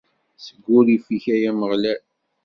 Seg 0.45 0.59
wurrif-ik, 0.67 1.25
ay 1.33 1.43
Ameɣlal. 1.49 1.99